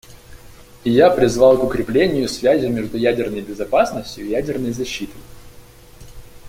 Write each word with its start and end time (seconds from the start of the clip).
И 0.83 0.89
я 0.89 1.11
призвал 1.11 1.59
к 1.59 1.63
укреплению 1.63 2.27
связи 2.27 2.65
между 2.65 2.97
ядерной 2.97 3.41
безопасностью 3.41 4.25
и 4.25 4.29
ядерной 4.29 4.71
защитой. 4.73 5.21